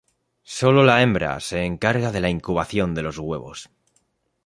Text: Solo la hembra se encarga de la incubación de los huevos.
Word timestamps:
Solo 0.53 0.83
la 0.83 0.95
hembra 1.03 1.39
se 1.39 1.63
encarga 1.63 2.11
de 2.11 2.21
la 2.21 2.29
incubación 2.31 2.95
de 2.95 3.03
los 3.03 3.19
huevos. 3.19 3.69